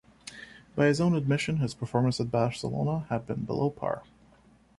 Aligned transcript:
By 0.75 0.87
his 0.87 0.99
own 0.99 1.13
admission, 1.13 1.57
his 1.57 1.75
performance 1.75 2.19
at 2.19 2.31
Barcelona 2.31 3.05
had 3.09 3.27
been 3.27 3.45
below-par. 3.45 4.01